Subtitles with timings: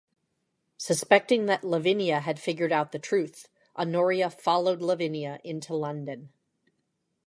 [0.79, 6.29] Suspecting that Lavinia had figured out the truth, Honoria followed Lavinia into London.